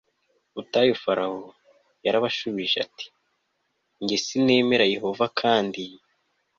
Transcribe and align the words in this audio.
butayu 0.55 0.93
Farawo 1.03 1.41
yarabashubije 2.05 2.77
ati 2.85 3.05
jye 4.07 4.17
sinemera 4.25 4.85
Yehova 4.93 5.25
Kandi 5.39 5.83